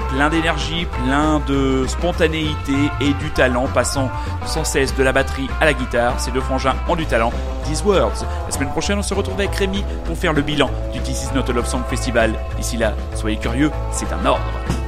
plein 0.10 0.30
d'énergie, 0.30 0.86
plein 0.86 1.42
de 1.48 1.86
spontanéité 1.88 2.74
et 3.02 3.14
du 3.14 3.32
talent, 3.32 3.68
passant 3.74 4.10
sans 4.46 4.64
cesse 4.64 4.96
de 4.96 5.04
la 5.04 5.12
batterie 5.12 5.50
à 5.60 5.66
la 5.66 5.74
guitare. 5.74 6.20
Ces 6.20 6.32
deux 6.32 6.42
frangins 6.42 6.76
ont 6.88 6.96
du 6.96 7.06
talent. 7.06 7.34
These 7.66 7.84
Words. 7.84 8.26
La 8.46 8.52
semaine 8.52 8.70
prochaine, 8.70 9.00
on 9.00 9.04
se 9.04 9.14
retrouve 9.14 9.40
avec 9.40 9.56
Rémi 9.56 9.84
pour 10.06 10.18
faire 10.18 10.34
le 10.34 10.42
bilan 10.42 10.70
du 10.94 11.00
This 11.00 11.24
Is 11.24 11.36
Not 11.36 11.50
a 11.50 11.54
Love 11.54 11.68
Song 11.68 11.82
Festival. 11.90 12.34
D'ici 12.58 12.78
là, 12.78 12.94
soyez 13.16 13.38
curieux, 13.38 13.72
c'est 13.92 14.12
un 14.14 14.26
ordre. 14.26 14.83